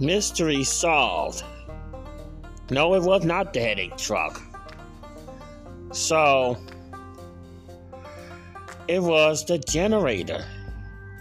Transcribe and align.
Mystery 0.00 0.64
solved. 0.64 1.44
No, 2.70 2.94
it 2.94 3.02
was 3.02 3.24
not 3.24 3.52
the 3.52 3.60
headache 3.60 3.96
truck. 3.96 4.42
So, 5.92 6.56
it 8.88 9.00
was 9.00 9.44
the 9.44 9.58
generator. 9.58 10.44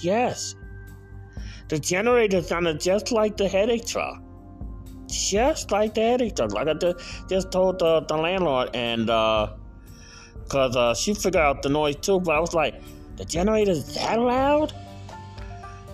Yes. 0.00 0.54
The 1.68 1.78
generator 1.78 2.42
sounded 2.42 2.80
just 2.80 3.12
like 3.12 3.36
the 3.36 3.48
headache 3.48 3.86
truck. 3.86 4.22
Just 5.06 5.70
like 5.70 5.94
the 5.94 6.00
headache 6.00 6.36
truck. 6.36 6.52
Like 6.52 6.68
I 6.68 6.74
just 7.28 7.52
told 7.52 7.78
the, 7.78 8.00
the 8.00 8.16
landlord, 8.16 8.70
and 8.74 9.06
because 9.06 10.76
uh, 10.76 10.90
uh, 10.90 10.94
she 10.94 11.14
figured 11.14 11.36
out 11.36 11.62
the 11.62 11.68
noise 11.68 11.96
too, 11.96 12.20
but 12.20 12.34
I 12.34 12.40
was 12.40 12.54
like, 12.54 12.80
the 13.16 13.24
generator's 13.24 13.94
that 13.94 14.18
loud? 14.18 14.72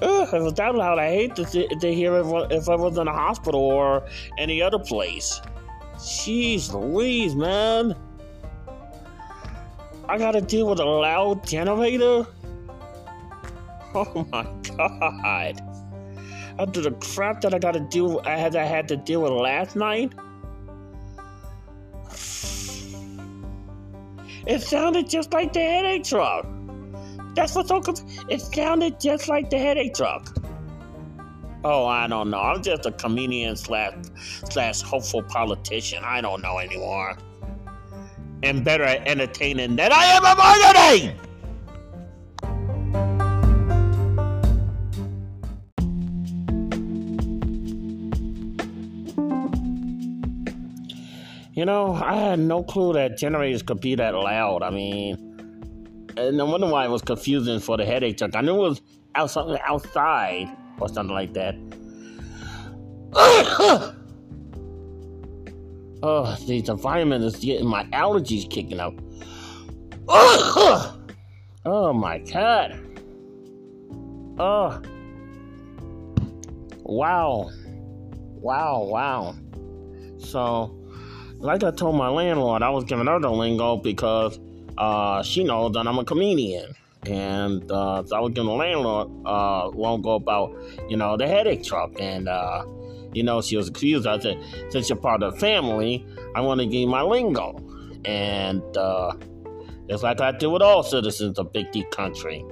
Ugh, 0.02 0.28
if 0.32 0.54
that 0.54 0.74
loud, 0.74 0.98
I 0.98 1.10
hate 1.10 1.36
to, 1.36 1.44
to 1.44 1.94
hear 1.94 2.14
it 2.16 2.52
if 2.52 2.68
I 2.68 2.74
was 2.74 2.96
in 2.96 3.06
a 3.06 3.12
hospital 3.12 3.60
or 3.60 4.08
any 4.38 4.62
other 4.62 4.78
place. 4.78 5.40
Jeez 5.96 6.72
Louise, 6.72 7.34
man. 7.34 7.94
I 10.08 10.18
gotta 10.18 10.40
deal 10.40 10.68
with 10.68 10.80
a 10.80 10.84
loud 10.84 11.46
generator? 11.46 12.26
Oh 13.94 14.26
my 14.30 14.46
god. 14.76 15.60
After 16.58 16.80
the 16.80 16.92
crap 16.92 17.40
that 17.40 17.54
I 17.54 17.58
gotta 17.58 17.80
deal 17.80 18.20
I 18.24 18.36
had 18.36 18.54
I 18.56 18.64
had 18.64 18.86
to 18.88 18.96
deal 18.96 19.22
with 19.22 19.32
last 19.32 19.76
night? 19.76 20.12
It 24.46 24.62
sounded 24.62 25.08
just 25.08 25.32
like 25.32 25.52
the 25.52 25.60
headache 25.60 26.04
truck. 26.04 26.46
That's 27.34 27.54
what's 27.54 27.68
so. 27.68 27.82
It 28.28 28.40
sounded 28.40 29.00
just 29.00 29.28
like 29.28 29.50
the 29.50 29.58
headache 29.58 29.94
truck. 29.94 30.36
Oh, 31.62 31.86
I 31.86 32.06
don't 32.06 32.30
know. 32.30 32.40
I'm 32.40 32.62
just 32.62 32.86
a 32.86 32.92
comedian 32.92 33.54
slash 33.54 33.94
slash 34.50 34.80
hopeful 34.80 35.22
politician. 35.22 36.02
I 36.04 36.20
don't 36.20 36.42
know 36.42 36.58
anymore. 36.58 37.18
And 38.42 38.64
better 38.64 38.84
at 38.84 39.06
entertaining 39.06 39.76
than 39.76 39.92
I 39.92 40.04
am 40.04 40.24
at 40.24 40.38
marketing. 40.38 41.18
You 51.52 51.66
know, 51.66 51.92
I 51.92 52.14
had 52.14 52.38
no 52.38 52.62
clue 52.62 52.94
that 52.94 53.18
generators 53.18 53.62
could 53.62 53.82
be 53.82 53.94
that 53.96 54.14
loud. 54.14 54.62
I 54.62 54.70
mean, 54.70 55.29
and 56.28 56.40
I 56.40 56.44
wonder 56.44 56.66
why 56.66 56.84
it 56.84 56.90
was 56.90 57.02
confusing 57.02 57.60
for 57.60 57.76
the 57.76 57.84
headache 57.84 58.18
truck. 58.18 58.34
I 58.34 58.40
knew 58.40 58.54
it 58.54 58.68
was 58.68 58.82
outside 59.14 60.56
or 60.78 60.88
something 60.88 61.14
like 61.14 61.32
that. 61.34 61.54
oh, 66.02 66.36
the 66.46 66.64
environment 66.68 67.24
is 67.24 67.36
getting 67.36 67.66
my 67.66 67.84
allergies 67.86 68.48
kicking 68.48 68.80
up. 68.80 68.94
oh 70.08 71.92
my 71.92 72.18
god. 72.18 72.80
Oh. 74.38 74.80
Wow. 76.82 77.50
Wow, 78.40 78.84
wow. 78.84 79.34
So, 80.18 80.76
like 81.38 81.62
I 81.64 81.70
told 81.70 81.96
my 81.96 82.08
landlord, 82.08 82.62
I 82.62 82.70
was 82.70 82.84
giving 82.84 83.06
her 83.06 83.18
the 83.18 83.30
lingo 83.30 83.76
because 83.76 84.38
uh, 84.78 85.22
she 85.22 85.44
knows 85.44 85.72
that 85.72 85.86
I'm 85.86 85.98
a 85.98 86.04
comedian. 86.04 86.74
And 87.06 87.70
uh, 87.70 88.04
so 88.04 88.16
I 88.16 88.20
was 88.20 88.32
giving 88.34 88.48
the 88.48 88.54
landlord 88.54 89.08
uh, 89.24 89.68
long 89.68 90.00
ago 90.00 90.16
about, 90.16 90.54
you 90.88 90.96
know, 90.96 91.16
the 91.16 91.26
headache 91.26 91.64
truck. 91.64 91.98
And, 91.98 92.28
uh, 92.28 92.64
you 93.14 93.22
know, 93.22 93.40
she 93.40 93.56
was 93.56 93.70
confused. 93.70 94.06
I 94.06 94.18
said, 94.18 94.42
since 94.68 94.88
you're 94.88 94.98
part 94.98 95.22
of 95.22 95.34
the 95.34 95.40
family, 95.40 96.06
I 96.34 96.42
want 96.42 96.60
to 96.60 96.66
give 96.66 96.74
you 96.74 96.86
my 96.86 97.02
lingo. 97.02 97.58
And 98.04 98.62
uh, 98.76 99.14
it's 99.88 100.02
like 100.02 100.20
I 100.20 100.32
do 100.32 100.50
with 100.50 100.62
all 100.62 100.82
citizens 100.82 101.38
of 101.38 101.52
Big 101.52 101.72
D 101.72 101.84
country. 101.90 102.44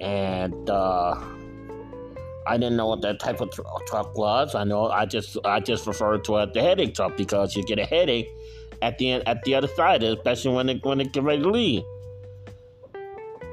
And 0.00 0.68
uh, 0.68 1.20
I 2.46 2.56
didn't 2.56 2.76
know 2.76 2.86
what 2.86 3.02
that 3.02 3.20
type 3.20 3.40
of 3.40 3.50
tr- 3.50 3.62
truck 3.86 4.16
was. 4.16 4.54
I 4.54 4.64
know 4.64 4.88
I 4.88 5.06
just 5.06 5.36
I 5.44 5.60
just 5.60 5.86
referred 5.86 6.24
to 6.24 6.38
it 6.38 6.54
the 6.54 6.62
headache 6.62 6.94
truck 6.94 7.16
because 7.16 7.54
you 7.54 7.64
get 7.64 7.78
a 7.78 7.84
headache 7.84 8.28
at 8.82 8.98
the 8.98 9.10
end, 9.10 9.26
at 9.26 9.42
the 9.44 9.54
other 9.54 9.68
side, 9.68 10.02
especially 10.02 10.54
when 10.54 10.68
it 10.68 10.84
when 10.84 11.00
it 11.00 11.12
get 11.12 11.22
ready 11.22 11.42
to 11.42 11.50
leave. 11.50 11.82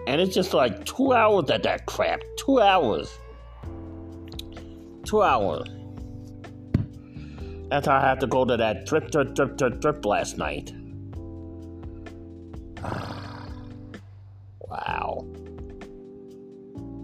And 0.08 0.22
it's 0.22 0.36
just 0.36 0.54
like 0.54 0.86
two 0.86 1.14
hours 1.14 1.50
at 1.50 1.64
that 1.64 1.86
crap. 1.88 2.22
Two 2.38 2.62
hours. 2.62 3.18
Two 5.04 5.24
hours. 5.24 5.68
That's 7.70 7.88
how 7.88 7.96
I 7.98 8.02
had 8.02 8.20
to 8.20 8.28
go 8.28 8.46
to 8.46 8.56
that 8.58 8.86
trip, 8.86 9.12
trip, 9.12 9.36
trip, 9.36 9.58
trip, 9.58 9.82
trip 9.82 10.06
last 10.06 10.38
night. 10.38 10.72
wow. 14.60 15.26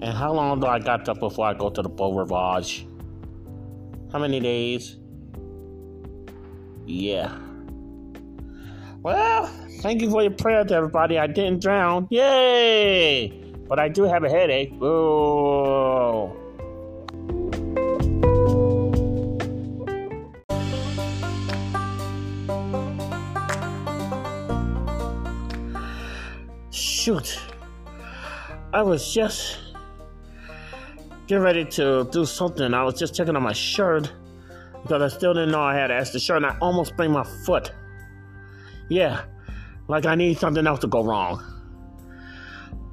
And 0.02 0.18
how 0.18 0.34
long 0.34 0.60
do 0.60 0.68
I 0.68 0.80
got 0.80 1.10
up 1.10 1.20
before 1.20 1.48
I 1.48 1.54
go 1.56 1.70
to 1.70 1.82
the 1.82 1.90
Beau 1.90 2.14
Rivage? 2.14 2.86
How 4.12 4.20
many 4.20 4.40
days? 4.40 4.98
Yeah. 6.86 7.38
Well, 9.04 9.48
thank 9.82 10.00
you 10.02 10.12
for 10.12 10.22
your 10.22 10.30
prayers, 10.30 10.72
everybody. 10.72 11.18
I 11.18 11.26
didn't 11.26 11.60
drown. 11.62 12.08
Yay! 12.12 13.30
But 13.68 13.80
I 13.80 13.90
do 13.90 14.04
have 14.04 14.24
a 14.24 14.30
headache. 14.30 14.74
Ooh. 14.74 16.32
Shoot. 26.70 27.40
I 28.74 28.84
was 28.84 29.12
just 29.12 29.58
getting 31.26 31.44
ready 31.44 31.66
to 31.66 32.08
do 32.12 32.26
something. 32.26 32.72
I 32.76 32.84
was 32.84 33.00
just 33.00 33.16
checking 33.16 33.36
on 33.36 33.42
my 33.42 33.54
shirt 33.54 34.14
because 34.84 35.02
I 35.02 35.08
still 35.08 35.34
didn't 35.34 35.50
know 35.52 35.62
I 35.62 35.74
had 35.74 35.90
asked 35.90 36.14
the 36.14 36.20
shirt 36.20 36.38
and 36.38 36.46
I 36.46 36.56
almost 36.62 36.92
sprained 36.94 37.14
my 37.14 37.24
foot. 37.46 37.72
Yeah, 38.92 39.24
like 39.88 40.06
I 40.06 40.16
need 40.16 40.38
something 40.38 40.68
else 40.68 40.82
to 40.82 40.88
go 40.88 41.02
wrong. 41.02 41.42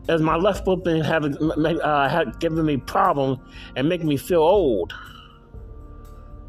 As 0.09 0.22
my 0.22 0.36
left 0.36 0.64
foot 0.64 0.84
been 0.84 1.03
having 1.03 1.36
uh, 1.36 2.25
given 2.38 2.64
me 2.64 2.76
problems 2.76 3.41
and 3.75 3.88
making 3.88 4.06
me 4.06 4.16
feel 4.16 4.42
old. 4.42 4.94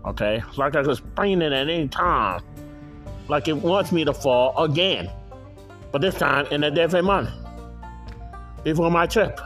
Okay, 0.05 0.43
like 0.55 0.75
I 0.75 0.83
could 0.83 0.97
sprain 0.97 1.41
it 1.41 1.51
at 1.51 1.67
any 1.67 1.87
time. 1.87 2.43
Like 3.27 3.47
it 3.47 3.57
wants 3.57 3.91
me 3.91 4.05
to 4.05 4.13
fall 4.13 4.55
again, 4.63 5.09
but 5.91 6.01
this 6.01 6.13
time 6.13 6.45
in 6.51 6.63
a 6.65 6.69
different 6.69 7.07
month 7.07 7.31
before 8.63 8.91
my 8.91 9.07
trip. 9.07 9.41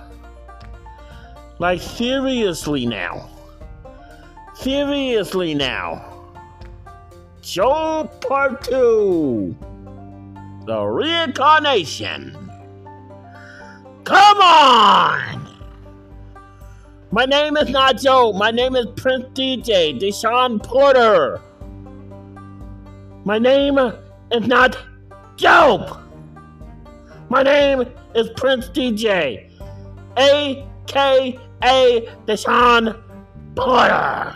Like 1.59 1.79
seriously 1.79 2.85
now. 2.85 3.29
Seriously 4.53 5.53
now. 5.53 6.33
Joe 7.41 8.09
Part 8.19 8.65
2 8.65 9.72
the 10.65 10.81
reincarnation. 10.81 12.31
Come 14.03 14.37
on! 14.37 15.47
My 17.11 17.25
name 17.25 17.57
is 17.57 17.69
not 17.69 17.97
Joe. 17.97 18.33
My 18.33 18.51
name 18.51 18.75
is 18.75 18.87
Prince 18.95 19.25
DJ 19.33 19.99
Deshaun 19.99 20.63
Porter. 20.63 21.41
My 23.23 23.37
name 23.37 23.77
is 23.77 24.47
not 24.47 24.77
Joe. 25.35 25.99
My 27.29 27.43
name 27.43 27.83
is 28.15 28.29
Prince 28.35 28.69
DJ, 28.69 29.49
aka 30.17 31.37
Deshaun 32.27 33.01
Porter. 33.55 34.35